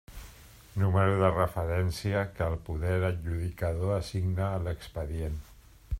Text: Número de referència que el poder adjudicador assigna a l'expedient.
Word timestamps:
Número 0.83 1.11
de 1.23 1.29
referència 1.35 2.23
que 2.39 2.47
el 2.53 2.57
poder 2.71 2.97
adjudicador 3.11 3.95
assigna 3.99 4.51
a 4.57 4.67
l'expedient. 4.69 5.41